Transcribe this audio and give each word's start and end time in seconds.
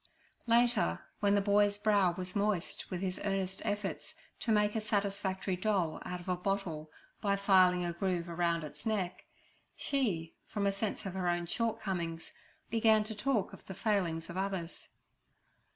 Later, 0.47 1.05
when 1.19 1.35
the 1.35 1.41
boy's 1.41 1.77
brow 1.77 2.13
was 2.17 2.35
moist 2.35 2.89
with 2.89 3.01
his 3.01 3.21
earnest 3.23 3.61
efforts 3.63 4.15
to 4.39 4.51
make 4.51 4.75
a 4.75 4.81
satisfactory 4.81 5.55
doll 5.55 6.01
out 6.03 6.19
of 6.19 6.27
a 6.27 6.35
bottle 6.35 6.89
by 7.21 7.35
filing 7.35 7.85
a 7.85 7.93
groove 7.93 8.27
round 8.27 8.63
its 8.63 8.83
neck, 8.83 9.25
she, 9.75 10.33
from 10.47 10.65
a 10.65 10.71
sense 10.71 11.05
of 11.05 11.13
her 11.13 11.29
own 11.29 11.45
shortcomings, 11.45 12.33
began 12.71 13.03
to 13.03 13.13
talk 13.13 13.53
of 13.53 13.63
the 13.67 13.75
failings 13.75 14.27
of 14.27 14.37
others. 14.37 14.87